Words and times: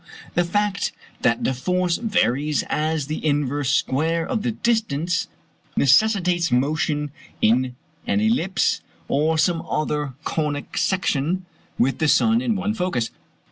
The 0.33 0.43
fact 0.43 0.93
that 1.21 1.43
the 1.43 1.53
force 1.53 1.97
varies 1.97 2.63
as 2.71 3.05
the 3.05 3.23
inverse 3.23 3.69
square 3.69 4.25
of 4.25 4.41
the 4.41 4.49
distance, 4.49 5.27
necessitates 5.77 6.51
motion 6.51 7.11
in 7.39 7.75
an 8.07 8.19
ellipse, 8.19 8.81
or 9.07 9.37
some 9.37 9.61
other 9.69 10.15
conic 10.23 10.75
section, 10.75 11.45
with 11.77 11.99
the 11.99 12.07
sun 12.07 12.41
in 12.41 12.55
one 12.55 12.73
focus. 12.73 13.11